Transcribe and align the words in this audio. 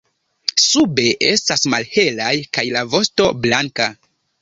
Sube 0.63 1.05
estas 1.33 1.63
malhelaj 1.75 2.33
kaj 2.59 2.67
la 2.79 2.85
vosto 2.97 3.33
blanka. 3.47 3.93